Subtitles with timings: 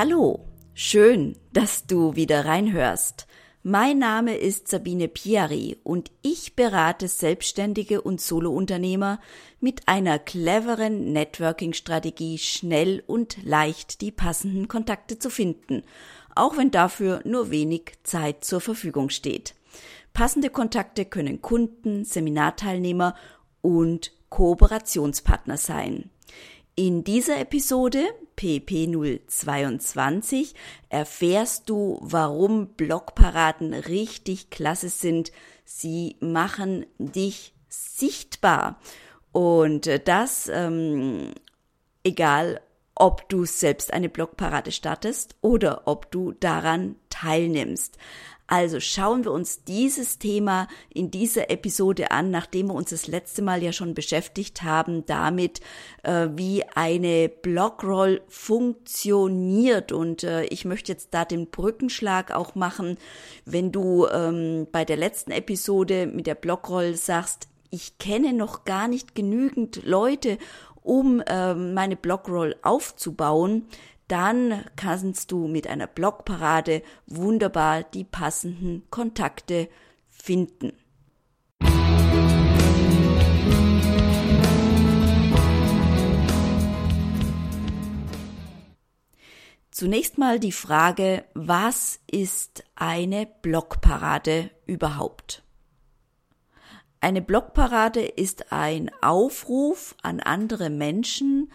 [0.00, 3.26] Hallo, schön, dass du wieder reinhörst.
[3.64, 9.18] Mein Name ist Sabine Piari und ich berate Selbstständige und Solounternehmer
[9.58, 15.82] mit einer cleveren Networking-Strategie schnell und leicht die passenden Kontakte zu finden,
[16.36, 19.56] auch wenn dafür nur wenig Zeit zur Verfügung steht.
[20.12, 23.16] Passende Kontakte können Kunden, Seminarteilnehmer
[23.62, 26.08] und Kooperationspartner sein.
[26.76, 28.04] In dieser Episode
[28.38, 30.54] PP022
[30.88, 35.32] erfährst du, warum Blogparaden richtig klasse sind.
[35.64, 38.78] Sie machen dich sichtbar.
[39.32, 41.32] Und das, ähm,
[42.04, 42.60] egal
[42.98, 47.98] ob du selbst eine Blogparade startest oder ob du daran teilnimmst.
[48.50, 53.42] Also schauen wir uns dieses Thema in dieser Episode an, nachdem wir uns das letzte
[53.42, 55.60] Mal ja schon beschäftigt haben damit,
[56.02, 59.92] äh, wie eine Blogroll funktioniert.
[59.92, 62.96] Und äh, ich möchte jetzt da den Brückenschlag auch machen,
[63.44, 68.88] wenn du ähm, bei der letzten Episode mit der Blogroll sagst, ich kenne noch gar
[68.88, 70.38] nicht genügend Leute,
[70.82, 73.66] um äh, meine Blogroll aufzubauen,
[74.08, 79.68] dann kannst du mit einer Blogparade wunderbar die passenden Kontakte
[80.08, 80.72] finden.
[89.70, 95.44] Zunächst mal die Frage, was ist eine Blogparade überhaupt?
[97.00, 101.50] Eine Blogparade ist ein Aufruf an andere Menschen,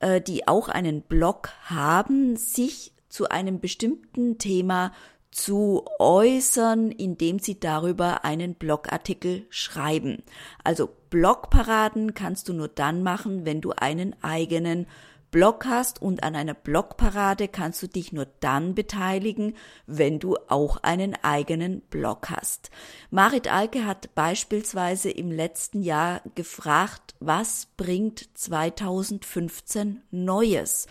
[0.00, 4.92] äh, die auch einen Blog haben, sich zu einem bestimmten Thema
[5.30, 10.22] zu äußern, indem sie darüber einen Blogartikel schreiben.
[10.64, 14.86] Also Blogparaden kannst du nur dann machen, wenn du einen eigenen
[15.30, 19.54] Blog hast und an einer Blogparade kannst du dich nur dann beteiligen,
[19.86, 22.70] wenn du auch einen eigenen Blog hast.
[23.10, 30.86] Marit Alke hat beispielsweise im letzten Jahr gefragt, was bringt 2015 Neues?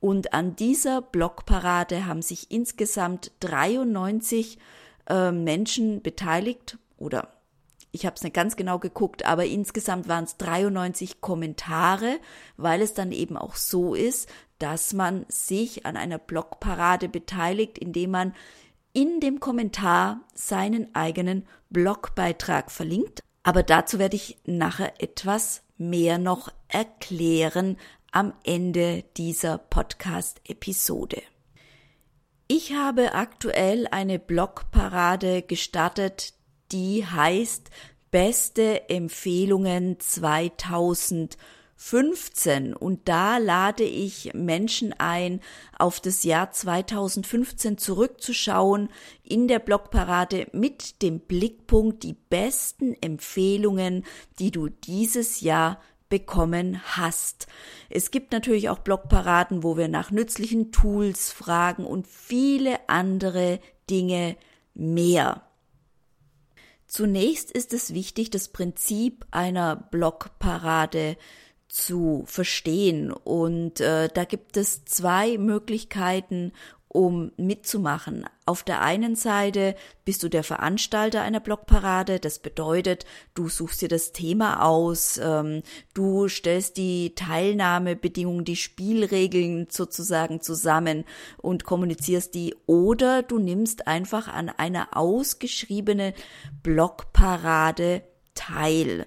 [0.00, 4.58] Und an dieser Blogparade haben sich insgesamt 93
[5.08, 7.37] äh, Menschen beteiligt oder
[7.90, 12.18] ich habe es nicht ganz genau geguckt, aber insgesamt waren es 93 Kommentare,
[12.56, 14.28] weil es dann eben auch so ist,
[14.58, 18.34] dass man sich an einer Blogparade beteiligt, indem man
[18.92, 23.20] in dem Kommentar seinen eigenen Blogbeitrag verlinkt.
[23.42, 27.76] Aber dazu werde ich nachher etwas mehr noch erklären
[28.10, 31.22] am Ende dieser Podcast-Episode.
[32.48, 36.32] Ich habe aktuell eine Blogparade gestartet,
[36.72, 37.70] die heißt
[38.10, 45.42] Beste Empfehlungen 2015 und da lade ich Menschen ein,
[45.78, 48.88] auf das Jahr 2015 zurückzuschauen
[49.22, 54.06] in der Blogparade mit dem Blickpunkt die besten Empfehlungen,
[54.38, 57.46] die du dieses Jahr bekommen hast.
[57.90, 64.38] Es gibt natürlich auch Blogparaden, wo wir nach nützlichen Tools fragen und viele andere Dinge
[64.72, 65.42] mehr.
[66.88, 71.16] Zunächst ist es wichtig, das Prinzip einer Blockparade
[71.68, 73.12] zu verstehen.
[73.12, 76.52] Und äh, da gibt es zwei Möglichkeiten,
[76.88, 78.24] um mitzumachen.
[78.46, 82.18] Auf der einen Seite bist du der Veranstalter einer Blogparade.
[82.18, 83.04] Das bedeutet,
[83.34, 85.62] du suchst dir das Thema aus, ähm,
[85.92, 91.04] du stellst die Teilnahmebedingungen, die Spielregeln sozusagen zusammen
[91.36, 92.54] und kommunizierst die.
[92.66, 96.14] Oder du nimmst einfach an einer ausgeschriebenen
[96.62, 98.02] Blogparade
[98.34, 99.06] teil.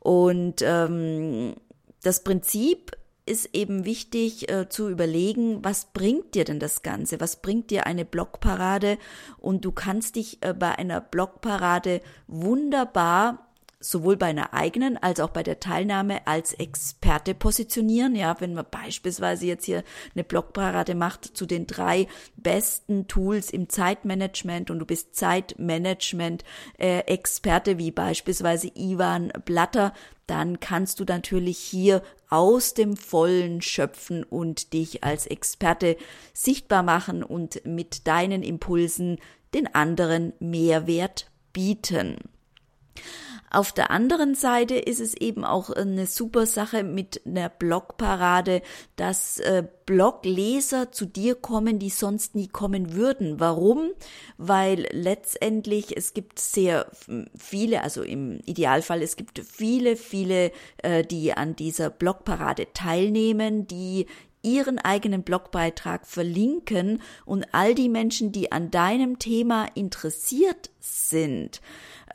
[0.00, 1.56] Und ähm,
[2.02, 2.96] das Prinzip
[3.28, 7.20] ist eben wichtig äh, zu überlegen, was bringt dir denn das Ganze?
[7.20, 8.98] Was bringt dir eine Blockparade?
[9.38, 13.47] Und du kannst dich äh, bei einer Blockparade wunderbar
[13.80, 18.16] sowohl bei einer eigenen als auch bei der Teilnahme als Experte positionieren.
[18.16, 19.84] Ja, wenn man beispielsweise jetzt hier
[20.14, 26.42] eine Blogparade macht zu den drei besten Tools im Zeitmanagement und du bist Zeitmanagement
[26.78, 29.92] äh, Experte wie beispielsweise Ivan Blatter,
[30.26, 35.96] dann kannst du natürlich hier aus dem Vollen schöpfen und dich als Experte
[36.34, 39.18] sichtbar machen und mit deinen Impulsen
[39.54, 42.18] den anderen Mehrwert bieten.
[43.50, 48.62] Auf der anderen Seite ist es eben auch eine super Sache mit einer Blogparade,
[48.96, 53.40] dass äh, Blogleser zu dir kommen, die sonst nie kommen würden.
[53.40, 53.90] Warum?
[54.36, 56.90] Weil letztendlich es gibt sehr
[57.38, 64.06] viele, also im Idealfall es gibt viele, viele, äh, die an dieser Blogparade teilnehmen, die
[64.42, 71.60] ihren eigenen Blogbeitrag verlinken und all die Menschen, die an deinem Thema interessiert sind,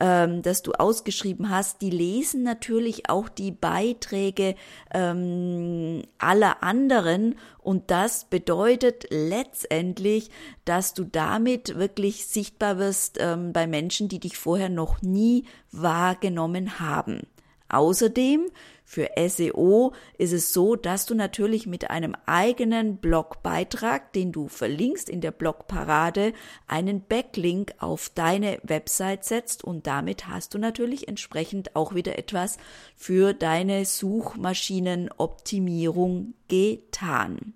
[0.00, 4.54] ähm, das du ausgeschrieben hast, die lesen natürlich auch die Beiträge
[4.92, 10.30] ähm, aller anderen und das bedeutet letztendlich,
[10.64, 16.80] dass du damit wirklich sichtbar wirst ähm, bei Menschen, die dich vorher noch nie wahrgenommen
[16.80, 17.22] haben.
[17.68, 18.50] Außerdem
[18.84, 25.08] für SEO ist es so, dass du natürlich mit einem eigenen Blogbeitrag, den du verlinkst
[25.08, 26.34] in der Blogparade,
[26.68, 32.58] einen Backlink auf deine Website setzt und damit hast du natürlich entsprechend auch wieder etwas
[32.94, 37.54] für deine Suchmaschinenoptimierung getan.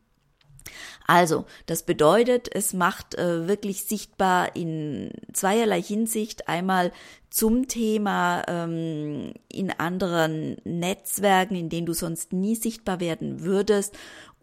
[1.10, 6.49] Also, das bedeutet, es macht äh, wirklich sichtbar in zweierlei Hinsicht.
[6.49, 6.93] Einmal
[7.31, 13.96] zum Thema ähm, in anderen Netzwerken, in denen du sonst nie sichtbar werden würdest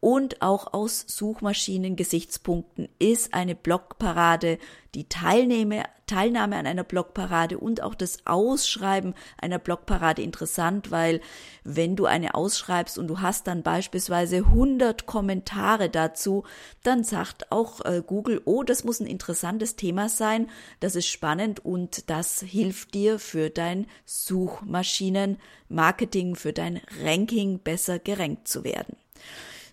[0.05, 4.59] und auch aus Suchmaschinen-Gesichtspunkten ist eine Blogparade,
[4.93, 11.21] die Teilnahme, Teilnahme an einer Blogparade und auch das Ausschreiben einer Blogparade interessant, weil
[11.63, 16.43] wenn du eine ausschreibst und du hast dann beispielsweise 100 Kommentare dazu,
[16.83, 20.49] dann sagt auch äh, Google, oh, das muss ein interessantes Thema sein,
[20.79, 28.47] das ist spannend und das hilft dir für dein Suchmaschinenmarketing, für dein Ranking besser gerankt
[28.47, 28.95] zu werden.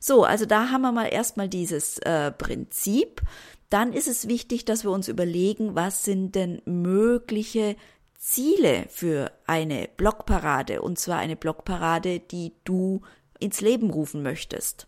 [0.01, 3.23] So, also da haben wir mal erstmal dieses äh, Prinzip.
[3.71, 7.77] Dann ist es wichtig, dass wir uns überlegen, was sind denn mögliche
[8.19, 13.03] Ziele für eine Blockparade und zwar eine Blockparade, die du
[13.39, 14.87] ins Leben rufen möchtest.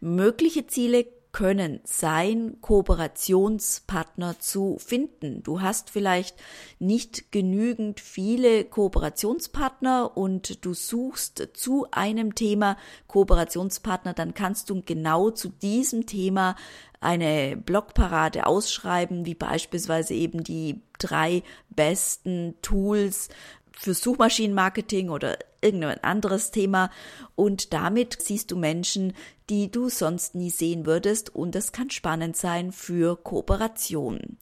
[0.00, 5.42] Mögliche Ziele können sein, Kooperationspartner zu finden.
[5.42, 6.36] Du hast vielleicht
[6.78, 12.76] nicht genügend viele Kooperationspartner und du suchst zu einem Thema
[13.08, 16.54] Kooperationspartner, dann kannst du genau zu diesem Thema
[17.00, 23.28] eine Blogparade ausschreiben, wie beispielsweise eben die drei besten Tools
[23.72, 26.90] für Suchmaschinenmarketing oder irgendein anderes Thema
[27.34, 29.14] und damit siehst du Menschen,
[29.50, 34.38] die du sonst nie sehen würdest und es kann spannend sein für Kooperationen.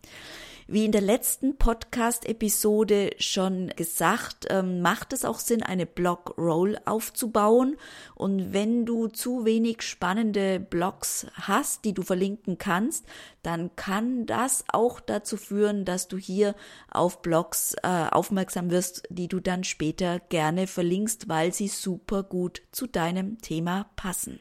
[0.68, 7.76] Wie in der letzten Podcast-Episode schon gesagt, ähm, macht es auch Sinn, eine Blog-Roll aufzubauen.
[8.14, 13.04] Und wenn du zu wenig spannende Blogs hast, die du verlinken kannst,
[13.42, 16.54] dann kann das auch dazu führen, dass du hier
[16.90, 22.62] auf Blogs äh, aufmerksam wirst, die du dann später gerne verlinkst, weil sie super gut
[22.70, 24.40] zu deinem Thema passen.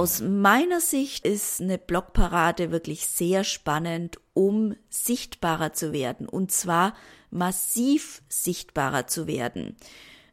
[0.00, 6.94] Aus meiner Sicht ist eine Blogparade wirklich sehr spannend, um sichtbarer zu werden und zwar
[7.30, 9.76] massiv sichtbarer zu werden.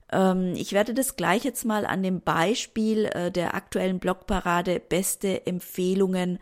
[0.09, 5.45] Ähm, ich werde das gleich jetzt mal an dem Beispiel äh, der aktuellen Blogparade beste
[5.45, 6.39] Empfehlungen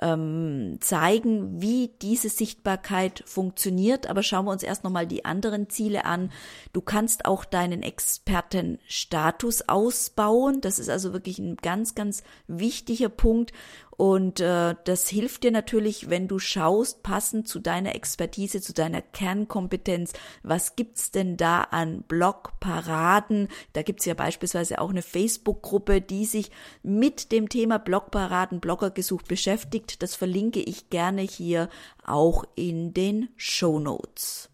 [0.00, 4.08] ähm, zeigen, wie diese Sichtbarkeit funktioniert.
[4.08, 6.30] Aber schauen wir uns erst nochmal die anderen Ziele an.
[6.72, 10.60] Du kannst auch deinen Expertenstatus ausbauen.
[10.60, 13.52] Das ist also wirklich ein ganz, ganz wichtiger Punkt.
[13.98, 19.02] Und äh, das hilft dir natürlich, wenn du schaust, passend zu deiner Expertise, zu deiner
[19.02, 20.12] Kernkompetenz,
[20.44, 23.48] was gibt's denn da an Blogparaden?
[23.72, 26.52] Da gibt's ja beispielsweise auch eine Facebook-Gruppe, die sich
[26.84, 30.00] mit dem Thema Blogparaden, Blogger gesucht beschäftigt.
[30.00, 31.68] Das verlinke ich gerne hier
[32.06, 34.48] auch in den Show Notes.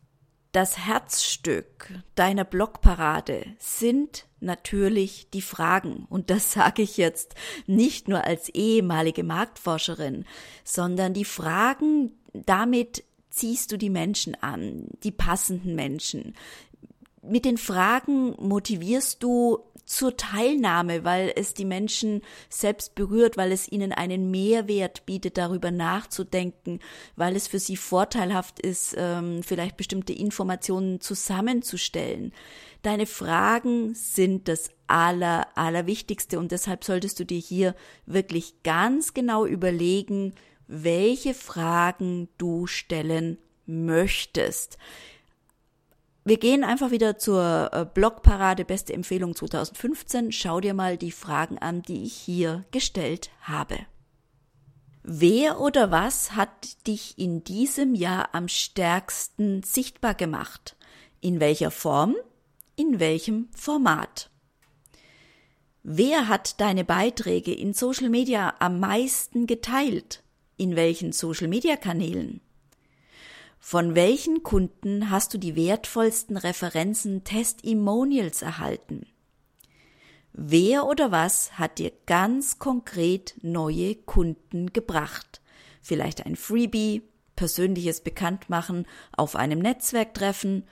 [0.55, 6.07] Das Herzstück deiner Blogparade sind natürlich die Fragen.
[6.09, 7.35] Und das sage ich jetzt
[7.67, 10.25] nicht nur als ehemalige Marktforscherin,
[10.63, 16.35] sondern die Fragen, damit ziehst du die Menschen an, die passenden Menschen.
[17.21, 23.71] Mit den Fragen motivierst du zur Teilnahme, weil es die Menschen selbst berührt, weil es
[23.71, 26.81] ihnen einen Mehrwert bietet, darüber nachzudenken,
[27.17, 32.33] weil es für sie vorteilhaft ist, ähm, vielleicht bestimmte Informationen zusammenzustellen.
[32.83, 37.75] Deine Fragen sind das aller, allerwichtigste und deshalb solltest du dir hier
[38.07, 40.35] wirklich ganz genau überlegen,
[40.67, 44.79] welche Fragen du stellen möchtest.
[46.26, 50.33] Wir gehen einfach wieder zur äh, Blogparade Beste Empfehlung 2015.
[50.33, 53.78] Schau dir mal die Fragen an, die ich hier gestellt habe.
[55.02, 60.76] Wer oder was hat dich in diesem Jahr am stärksten sichtbar gemacht?
[61.21, 62.16] In welcher Form?
[62.75, 64.31] In welchem Format?
[65.83, 70.23] Wer hat deine Beiträge in Social Media am meisten geteilt?
[70.57, 72.40] In welchen Social Media Kanälen?
[73.66, 79.06] Von welchen Kunden hast du die wertvollsten Referenzen Testimonials erhalten?
[80.35, 85.40] Wer oder was hat dir ganz konkret neue Kunden gebracht?
[85.80, 87.04] Vielleicht ein Freebie,
[87.37, 90.64] persönliches Bekanntmachen auf einem Netzwerktreffen,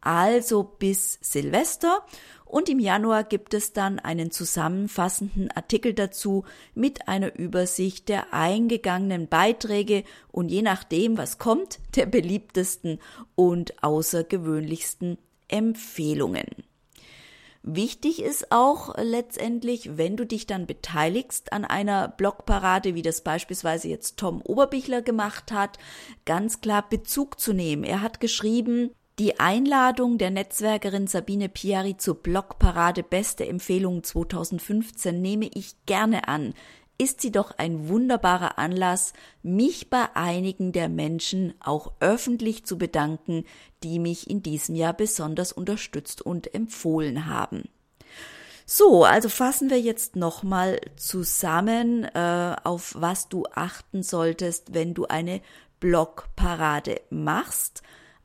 [0.00, 1.98] also bis Silvester.
[2.46, 9.28] Und im Januar gibt es dann einen zusammenfassenden Artikel dazu mit einer Übersicht der eingegangenen
[9.28, 13.00] Beiträge und je nachdem, was kommt, der beliebtesten
[13.34, 15.18] und außergewöhnlichsten
[15.52, 16.46] Empfehlungen.
[17.64, 23.86] Wichtig ist auch letztendlich, wenn du dich dann beteiligst an einer Blogparade, wie das beispielsweise
[23.86, 25.78] jetzt Tom Oberbichler gemacht hat,
[26.24, 27.84] ganz klar Bezug zu nehmen.
[27.84, 28.90] Er hat geschrieben,
[29.20, 36.54] die Einladung der Netzwerkerin Sabine Piari zur Blogparade Beste Empfehlung 2015 nehme ich gerne an
[36.98, 43.44] ist sie doch ein wunderbarer Anlass, mich bei einigen der Menschen auch öffentlich zu bedanken,
[43.82, 47.64] die mich in diesem Jahr besonders unterstützt und empfohlen haben.
[48.66, 55.06] So, also fassen wir jetzt nochmal zusammen, äh, auf was du achten solltest, wenn du
[55.06, 55.40] eine
[55.80, 57.82] Blogparade machst.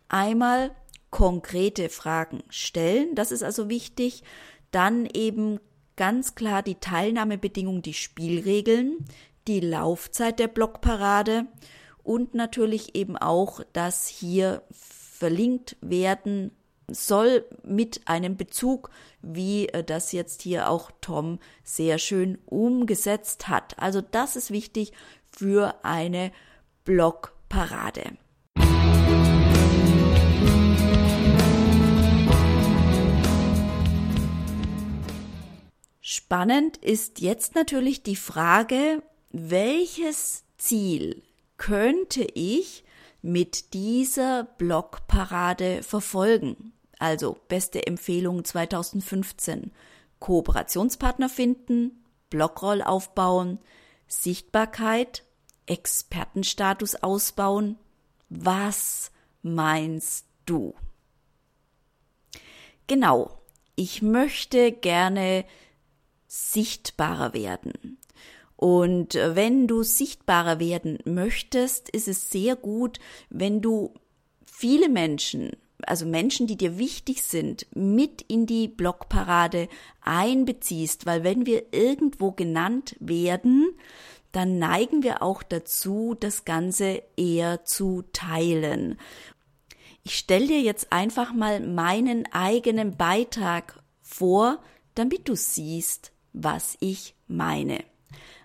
[0.09, 0.71] Einmal
[1.09, 4.23] konkrete Fragen stellen, das ist also wichtig.
[4.71, 5.59] Dann eben
[5.97, 9.05] ganz klar die Teilnahmebedingungen, die Spielregeln,
[9.47, 11.45] die Laufzeit der Blockparade
[12.03, 16.51] und natürlich eben auch, dass hier verlinkt werden
[16.89, 18.89] soll mit einem Bezug,
[19.21, 23.77] wie äh, das jetzt hier auch Tom sehr schön umgesetzt hat.
[23.77, 24.93] Also das ist wichtig
[25.29, 26.31] für eine
[26.85, 28.17] Blockparade.
[36.09, 41.21] Spannend ist jetzt natürlich die Frage, welches Ziel
[41.57, 42.85] könnte ich
[43.21, 46.71] mit dieser Blogparade verfolgen?
[46.97, 49.73] Also beste Empfehlung 2015.
[50.19, 53.59] Kooperationspartner finden, Blogroll aufbauen,
[54.07, 55.25] Sichtbarkeit,
[55.65, 57.77] Expertenstatus ausbauen.
[58.29, 59.11] Was
[59.41, 60.73] meinst du?
[62.87, 63.41] Genau,
[63.75, 65.43] ich möchte gerne
[66.27, 67.97] sichtbarer werden.
[68.55, 73.93] Und äh, wenn du sichtbarer werden möchtest, ist es sehr gut, wenn du
[74.45, 75.51] viele Menschen,
[75.83, 79.69] also Menschen, die dir wichtig sind, mit in die Blogparade
[80.01, 83.69] einbeziehst, weil wenn wir irgendwo genannt werden,
[84.31, 88.99] dann neigen wir auch dazu, das Ganze eher zu teilen.
[90.03, 94.59] Ich stelle dir jetzt einfach mal meinen eigenen Beitrag vor,
[94.95, 96.11] damit du siehst,
[96.43, 97.83] was ich meine.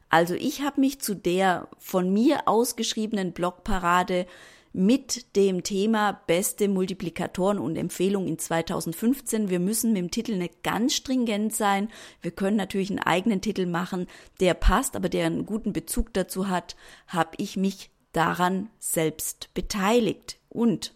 [0.08, 4.26] Also ich habe mich zu der von mir ausgeschriebenen Blogparade
[4.72, 9.50] mit dem Thema beste Multiplikatoren und Empfehlungen in 2015.
[9.50, 11.88] Wir müssen mit dem Titel nicht ganz stringent sein.
[12.22, 14.06] Wir können natürlich einen eigenen Titel machen,
[14.40, 20.38] der passt, aber der einen guten Bezug dazu hat, habe ich mich daran selbst beteiligt
[20.48, 20.94] und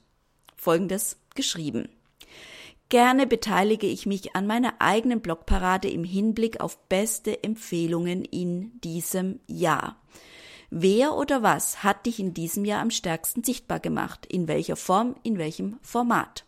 [0.56, 1.88] Folgendes geschrieben.
[2.88, 9.40] Gerne beteilige ich mich an meiner eigenen Blogparade im Hinblick auf beste Empfehlungen in diesem
[9.48, 9.96] Jahr.
[10.70, 14.26] Wer oder was hat dich in diesem Jahr am stärksten sichtbar gemacht?
[14.26, 15.16] In welcher Form?
[15.24, 16.44] In welchem Format?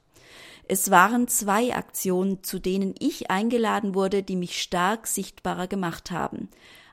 [0.68, 6.50] Es waren zwei Aktionen, zu denen ich eingeladen wurde, die mich stark sichtbarer gemacht haben.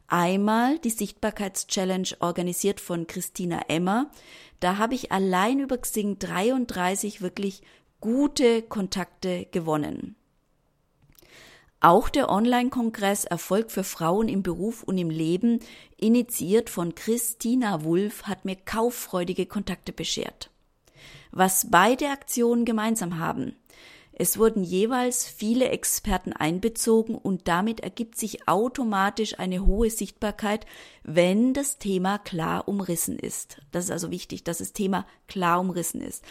[0.08, 4.10] Einmal die Sichtbarkeitschallenge organisiert von Christina Emmer.
[4.60, 7.64] Da habe ich allein über Xing 33 wirklich
[8.00, 10.16] gute Kontakte gewonnen.
[11.80, 15.60] Auch der Online-Kongress Erfolg für Frauen im Beruf und im Leben,
[15.98, 20.50] initiiert von Christina Wulff, hat mir kauffreudige Kontakte beschert.
[21.32, 23.56] Was beide Aktionen gemeinsam haben,
[24.18, 30.66] es wurden jeweils viele Experten einbezogen und damit ergibt sich automatisch eine hohe Sichtbarkeit,
[31.04, 33.62] wenn das Thema klar umrissen ist.
[33.74, 36.24] Das ist also wichtig, dass das Thema klar umrissen ist.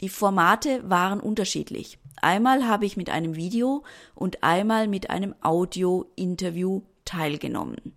[0.00, 1.98] Die Formate waren unterschiedlich.
[2.20, 3.84] Einmal habe ich mit einem Video
[4.14, 7.94] und einmal mit einem Audio-Interview teilgenommen.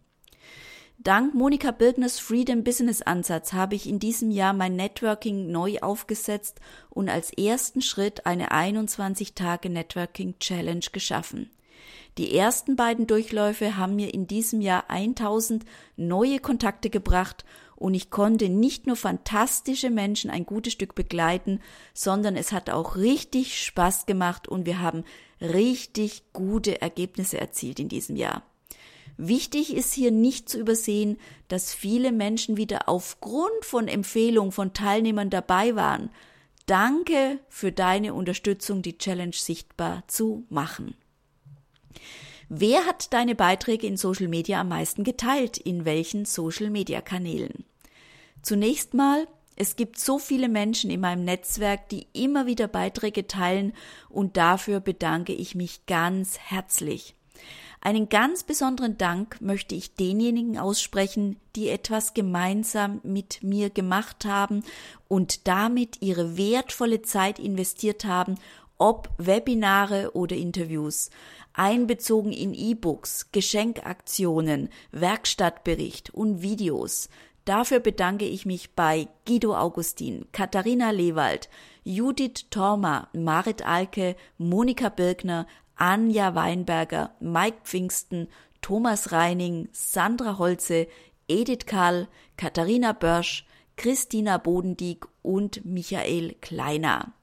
[1.00, 6.60] Dank Monika Birgners Freedom Business Ansatz habe ich in diesem Jahr mein Networking neu aufgesetzt
[6.90, 11.52] und als ersten Schritt eine 21 Tage Networking Challenge geschaffen.
[12.18, 17.46] Die ersten beiden Durchläufe haben mir in diesem Jahr 1000 neue Kontakte gebracht
[17.78, 21.62] und ich konnte nicht nur fantastische Menschen ein gutes Stück begleiten,
[21.94, 25.04] sondern es hat auch richtig Spaß gemacht und wir haben
[25.40, 28.44] richtig gute Ergebnisse erzielt in diesem Jahr.
[29.18, 31.18] Wichtig ist hier nicht zu übersehen,
[31.48, 36.10] dass viele Menschen wieder aufgrund von Empfehlungen von Teilnehmern dabei waren.
[36.68, 40.96] Danke für deine Unterstützung, die Challenge sichtbar zu machen.
[42.50, 45.58] Wer hat deine Beiträge in Social Media am meisten geteilt?
[45.58, 47.66] In welchen Social Media Kanälen?
[48.48, 49.28] Zunächst mal,
[49.58, 53.74] es gibt so viele Menschen in meinem Netzwerk, die immer wieder Beiträge teilen
[54.08, 57.14] und dafür bedanke ich mich ganz herzlich.
[57.82, 64.64] Einen ganz besonderen Dank möchte ich denjenigen aussprechen, die etwas gemeinsam mit mir gemacht haben
[65.10, 68.36] und damit ihre wertvolle Zeit investiert haben,
[68.78, 71.10] ob Webinare oder Interviews,
[71.52, 77.10] einbezogen in E-Books, Geschenkaktionen, Werkstattbericht und Videos.
[77.48, 81.48] Dafür bedanke ich mich bei Guido Augustin, Katharina Lewald,
[81.86, 88.28] Judith Torma, Marit Alke, Monika Birkner, Anja Weinberger, Mike Pfingsten,
[88.60, 90.88] Thomas Reining, Sandra Holze,
[91.30, 93.46] Edith Karl, Katharina Börsch,
[93.78, 97.14] Christina Bodendieck und Michael Kleiner.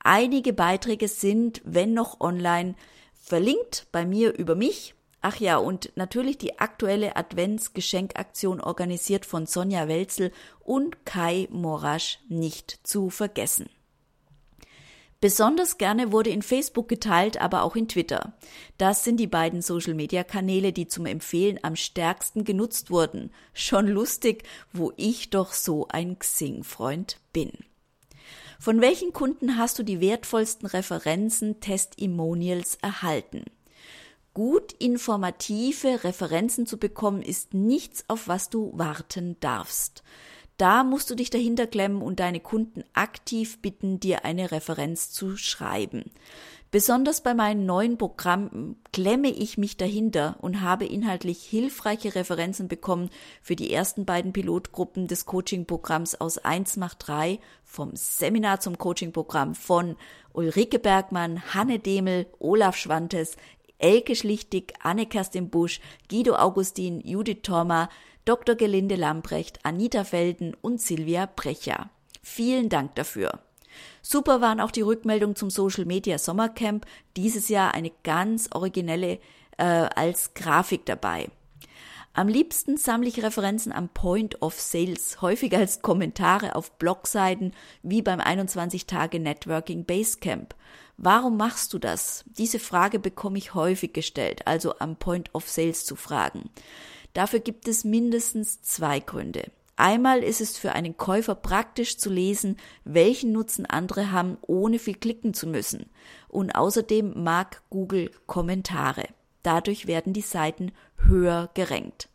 [0.00, 2.74] Einige Beiträge sind, wenn noch online,
[3.14, 4.94] verlinkt bei mir über mich.
[5.26, 12.80] Ach ja, und natürlich die aktuelle Adventsgeschenkaktion organisiert von Sonja Welzel und Kai Morasch nicht
[12.82, 13.70] zu vergessen.
[15.22, 18.34] Besonders gerne wurde in Facebook geteilt, aber auch in Twitter.
[18.76, 23.30] Das sind die beiden Social-Media-Kanäle, die zum Empfehlen am stärksten genutzt wurden.
[23.54, 24.42] Schon lustig,
[24.74, 27.50] wo ich doch so ein Xing-Freund bin.
[28.60, 33.44] Von welchen Kunden hast du die wertvollsten Referenzen, Testimonials erhalten?
[34.34, 40.02] Gut informative Referenzen zu bekommen, ist nichts, auf was du warten darfst.
[40.56, 45.36] Da musst du dich dahinter klemmen und deine Kunden aktiv bitten, dir eine Referenz zu
[45.36, 46.10] schreiben.
[46.74, 53.10] Besonders bei meinen neuen Programmen klemme ich mich dahinter und habe inhaltlich hilfreiche Referenzen bekommen
[53.42, 59.54] für die ersten beiden Pilotgruppen des Coaching-Programms aus 1 macht 3 vom Seminar zum Coaching-Programm
[59.54, 59.94] von
[60.32, 63.36] Ulrike Bergmann, Hanne Demel, Olaf Schwantes,
[63.78, 67.88] Elke Schlichtig, Anne-Kerstin Busch, Guido Augustin, Judith Thorma,
[68.24, 68.54] Dr.
[68.54, 71.90] Gelinde Lamprecht, Anita Felden und Silvia Brecher.
[72.22, 73.40] Vielen Dank dafür.
[74.02, 76.86] Super waren auch die Rückmeldungen zum Social Media Sommercamp.
[77.16, 79.18] Dieses Jahr eine ganz originelle
[79.58, 81.28] äh, als Grafik dabei.
[82.16, 88.02] Am liebsten sammle ich Referenzen am Point of Sales, häufig als Kommentare auf Blogseiten wie
[88.02, 90.54] beim 21 Tage Networking Basecamp.
[90.96, 92.24] Warum machst du das?
[92.38, 96.50] Diese Frage bekomme ich häufig gestellt, also am Point of Sales zu fragen.
[97.12, 99.50] Dafür gibt es mindestens zwei Gründe.
[99.76, 104.94] Einmal ist es für einen Käufer praktisch zu lesen, welchen Nutzen andere haben, ohne viel
[104.94, 105.86] klicken zu müssen.
[106.28, 109.08] Und außerdem mag Google Kommentare.
[109.42, 112.08] Dadurch werden die Seiten höher gerankt.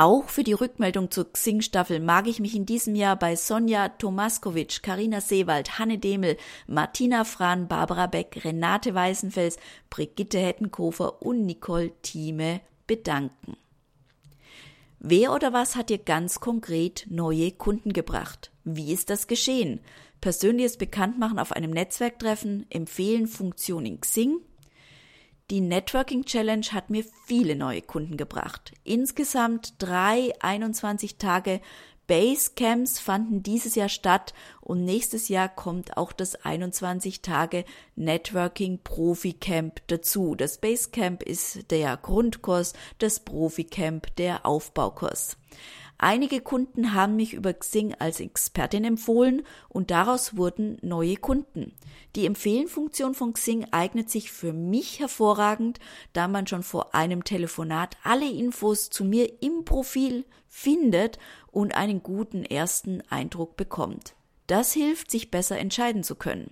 [0.00, 4.80] Auch für die Rückmeldung zur Xing-Staffel mag ich mich in diesem Jahr bei Sonja Tomaskowitsch,
[4.80, 9.58] Karina Seewald, Hanne Demel, Martina Frahn, Barbara Beck, Renate Weißenfels,
[9.90, 13.58] Brigitte Hettenkofer und Nicole Thieme bedanken.
[15.00, 18.52] Wer oder was hat dir ganz konkret neue Kunden gebracht?
[18.64, 19.80] Wie ist das geschehen?
[20.22, 24.40] Persönliches Bekanntmachen auf einem Netzwerktreffen, empfehlen Funktion in Xing?
[25.50, 28.70] Die Networking Challenge hat mir viele neue Kunden gebracht.
[28.84, 31.60] Insgesamt drei 21 Tage
[32.06, 37.64] Basecamps fanden dieses Jahr statt und nächstes Jahr kommt auch das 21 Tage
[37.96, 40.36] Networking Profi Camp dazu.
[40.36, 45.36] Das Basecamp ist der Grundkurs, das Profi Camp der Aufbaukurs.
[46.02, 51.74] Einige Kunden haben mich über Xing als Expertin empfohlen und daraus wurden neue Kunden.
[52.16, 55.78] Die Empfehlen-Funktion von Xing eignet sich für mich hervorragend,
[56.14, 61.18] da man schon vor einem Telefonat alle Infos zu mir im Profil findet
[61.52, 64.14] und einen guten ersten Eindruck bekommt.
[64.46, 66.50] Das hilft, sich besser entscheiden zu können.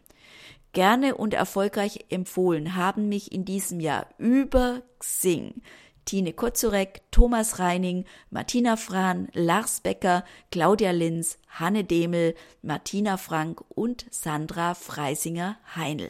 [0.75, 5.63] Gerne und erfolgreich empfohlen haben mich in diesem Jahr über Xing
[6.09, 14.07] Tine Kozurek, Thomas Reining, Martina Frahn, Lars Becker, Claudia Linz, Hanne Demel, Martina Frank und
[14.11, 16.09] Sandra Freisinger-Heinl.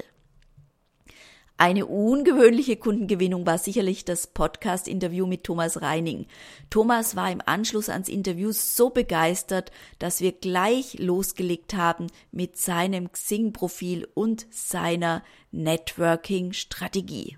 [1.56, 6.28] Eine ungewöhnliche Kundengewinnung war sicherlich das Podcast-Interview mit Thomas Reining.
[6.70, 13.11] Thomas war im Anschluss ans Interview so begeistert, dass wir gleich losgelegt haben mit seinem
[13.11, 17.37] Xing-Profil und seiner Networking-Strategie.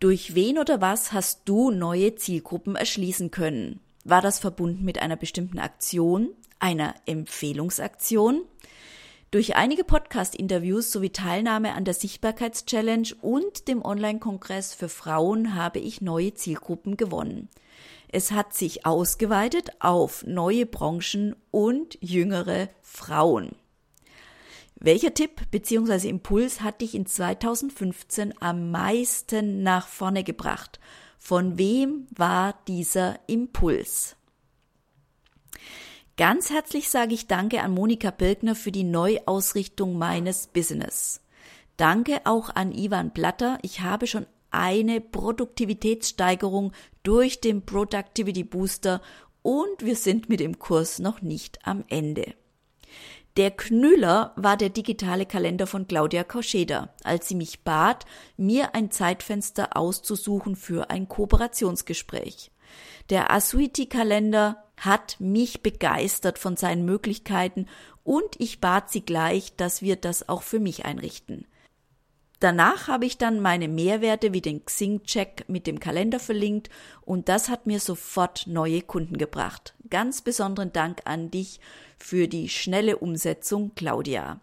[0.00, 3.80] Durch wen oder was hast du neue Zielgruppen erschließen können?
[4.04, 8.42] War das verbunden mit einer bestimmten Aktion, einer Empfehlungsaktion?
[9.30, 16.00] Durch einige Podcast-Interviews sowie Teilnahme an der Sichtbarkeitschallenge und dem Online-Kongress für Frauen habe ich
[16.00, 17.48] neue Zielgruppen gewonnen.
[18.08, 23.56] Es hat sich ausgeweitet auf neue Branchen und jüngere Frauen.
[24.76, 26.08] Welcher Tipp bzw.
[26.08, 30.80] Impuls hat dich in 2015 am meisten nach vorne gebracht?
[31.18, 34.16] Von wem war dieser Impuls?
[36.16, 41.20] Ganz herzlich sage ich Danke an Monika Birkner für die Neuausrichtung meines Business.
[41.76, 43.58] Danke auch an Ivan Blatter.
[43.62, 49.02] Ich habe schon eine Produktivitätssteigerung durch den Productivity Booster
[49.42, 52.34] und wir sind mit dem Kurs noch nicht am Ende.
[53.36, 58.92] Der Knüller war der digitale Kalender von Claudia Kauscheder, als sie mich bat, mir ein
[58.92, 62.52] Zeitfenster auszusuchen für ein Kooperationsgespräch.
[63.10, 67.66] Der Asuiti-Kalender hat mich begeistert von seinen Möglichkeiten
[68.04, 71.46] und ich bat sie gleich, dass wir das auch für mich einrichten.
[72.40, 76.68] Danach habe ich dann meine Mehrwerte wie den Xing-Check mit dem Kalender verlinkt
[77.00, 79.74] und das hat mir sofort neue Kunden gebracht.
[79.88, 81.60] Ganz besonderen Dank an dich
[82.04, 84.38] für die schnelle Umsetzung, Claudia.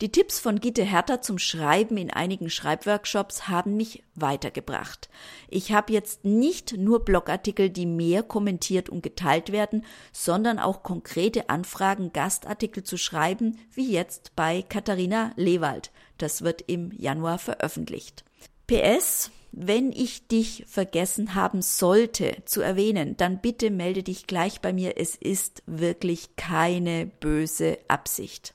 [0.00, 5.08] Die Tipps von Gitte Hertha zum Schreiben in einigen Schreibworkshops haben mich weitergebracht.
[5.48, 11.48] Ich habe jetzt nicht nur Blogartikel, die mehr kommentiert und geteilt werden, sondern auch konkrete
[11.50, 15.92] Anfragen, Gastartikel zu schreiben, wie jetzt bei Katharina Lewald.
[16.18, 18.24] Das wird im Januar veröffentlicht.
[18.68, 24.74] PS, wenn ich dich vergessen haben sollte zu erwähnen, dann bitte melde dich gleich bei
[24.74, 24.98] mir.
[24.98, 28.54] Es ist wirklich keine böse Absicht.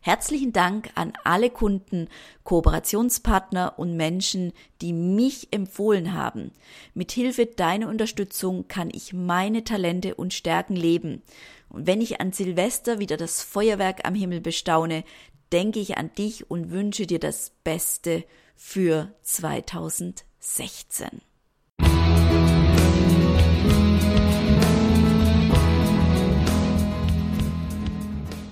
[0.00, 2.08] Herzlichen Dank an alle Kunden,
[2.42, 6.50] Kooperationspartner und Menschen, die mich empfohlen haben.
[6.94, 11.22] Mit Hilfe deiner Unterstützung kann ich meine Talente und Stärken leben.
[11.68, 15.04] Und wenn ich an Silvester wieder das Feuerwerk am Himmel bestaune,
[15.52, 18.24] denke ich an dich und wünsche dir das Beste
[18.58, 21.22] für 2016.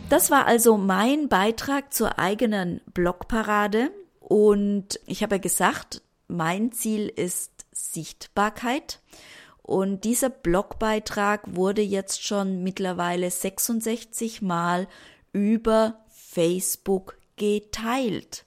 [0.09, 3.91] Das war also mein Beitrag zur eigenen Blogparade
[4.21, 9.01] und ich habe gesagt, mein Ziel ist Sichtbarkeit.
[9.63, 14.87] Und dieser Blogbeitrag wurde jetzt schon mittlerweile 66 Mal
[15.33, 18.47] über Facebook geteilt.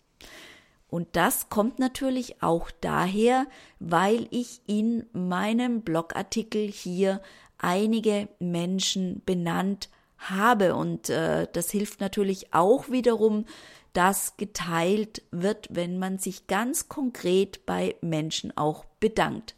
[0.89, 3.45] Und das kommt natürlich auch daher,
[3.80, 7.21] weil ich in meinem Blogartikel hier
[7.60, 10.75] einige Menschen benannt habe.
[10.75, 13.45] Und äh, das hilft natürlich auch wiederum,
[13.93, 19.56] dass geteilt wird, wenn man sich ganz konkret bei Menschen auch bedankt.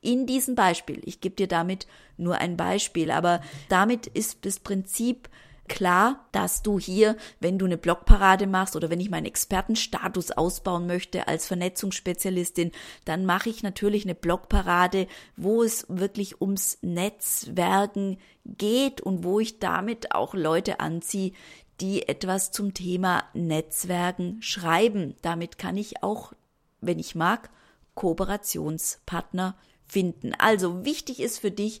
[0.00, 5.28] In diesem Beispiel, ich gebe dir damit nur ein Beispiel, aber damit ist das Prinzip
[5.72, 10.86] klar, dass du hier, wenn du eine Blogparade machst oder wenn ich meinen Expertenstatus ausbauen
[10.86, 12.72] möchte als Vernetzungsspezialistin,
[13.06, 19.60] dann mache ich natürlich eine Blogparade, wo es wirklich ums Netzwerken geht und wo ich
[19.60, 21.32] damit auch Leute anziehe,
[21.80, 25.16] die etwas zum Thema Netzwerken schreiben.
[25.22, 26.34] Damit kann ich auch,
[26.82, 27.48] wenn ich mag,
[27.94, 29.56] Kooperationspartner
[29.86, 30.32] finden.
[30.38, 31.80] Also wichtig ist für dich,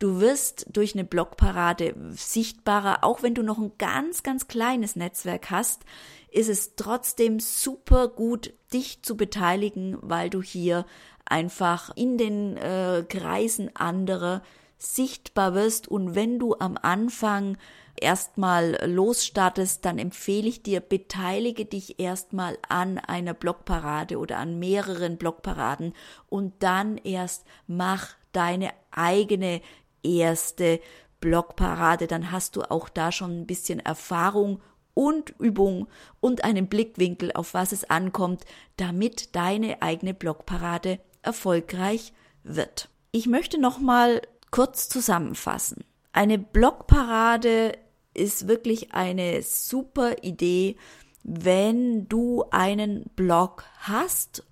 [0.00, 5.50] Du wirst durch eine Blogparade sichtbarer, auch wenn du noch ein ganz, ganz kleines Netzwerk
[5.50, 5.82] hast,
[6.30, 10.86] ist es trotzdem super gut, dich zu beteiligen, weil du hier
[11.26, 14.42] einfach in den äh, Kreisen anderer
[14.80, 17.58] sichtbar wirst und wenn du am Anfang
[17.96, 25.18] erstmal losstartest, dann empfehle ich dir, beteilige dich erstmal an einer Blogparade oder an mehreren
[25.18, 25.92] Blogparaden
[26.28, 29.60] und dann erst mach deine eigene
[30.02, 30.80] erste
[31.20, 32.06] Blogparade.
[32.06, 34.62] Dann hast du auch da schon ein bisschen Erfahrung
[34.94, 35.88] und Übung
[36.20, 38.44] und einen Blickwinkel, auf was es ankommt,
[38.76, 42.12] damit deine eigene Blogparade erfolgreich
[42.42, 42.88] wird.
[43.12, 45.84] Ich möchte noch mal kurz zusammenfassen.
[46.12, 47.72] Eine Blogparade
[48.14, 50.76] ist wirklich eine super Idee,
[51.22, 54.44] wenn du einen Blog hast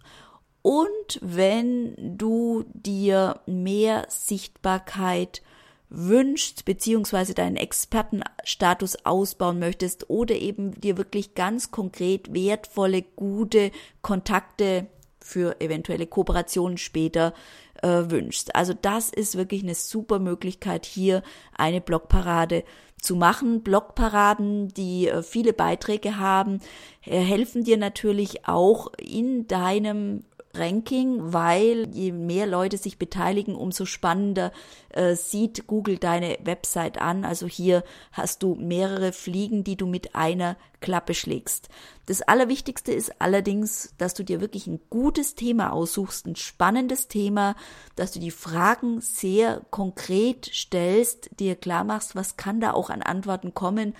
[0.63, 5.43] und wenn du dir mehr Sichtbarkeit
[5.91, 13.71] wünschst, beziehungsweise deinen Expertenstatus ausbauen möchtest oder eben dir wirklich ganz konkret wertvolle, gute
[14.03, 14.87] Kontakte
[15.21, 17.35] für eventuelle Kooperationen später
[17.83, 18.55] äh, wünschst.
[18.55, 21.23] Also das ist wirklich eine super Möglichkeit, hier
[21.57, 22.65] eine Blogparade
[23.01, 23.63] zu machen.
[23.63, 26.61] Blogparaden, die äh, viele Beiträge haben,
[27.05, 33.85] äh, helfen dir natürlich auch in deinem Ranking, weil je mehr Leute sich beteiligen, umso
[33.85, 34.53] spannender
[34.91, 37.25] äh, sieht Google deine Website an.
[37.25, 41.69] Also hier hast du mehrere Fliegen, die du mit einer Klappe schlägst.
[42.07, 47.55] Das Allerwichtigste ist allerdings, dass du dir wirklich ein gutes Thema aussuchst, ein spannendes Thema,
[47.97, 53.03] dass du die Fragen sehr konkret stellst, dir klar machst, was kann da auch an
[53.03, 53.95] Antworten kommen,